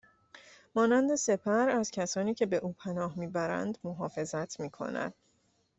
[0.75, 5.13] مانند سپر ازکسانی که به او پناه میبرند محافظت میکند